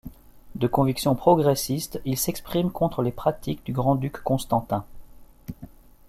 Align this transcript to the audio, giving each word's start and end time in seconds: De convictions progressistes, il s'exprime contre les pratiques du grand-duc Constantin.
De 0.55 0.65
convictions 0.65 1.13
progressistes, 1.13 2.01
il 2.05 2.17
s'exprime 2.17 2.71
contre 2.71 3.03
les 3.03 3.11
pratiques 3.11 3.63
du 3.63 3.71
grand-duc 3.71 4.13
Constantin. 4.23 4.83